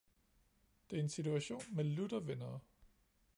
[0.89, 2.59] Det er en situation med lutter vindere.